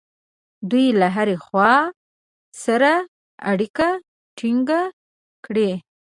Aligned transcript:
دوی 0.69 0.85
له 0.99 1.07
هرې 1.15 1.37
خوا 1.45 1.73
سره 2.63 2.91
اړیکه 3.51 3.87
ټینګه 4.37 4.81
کړي. 5.45 5.71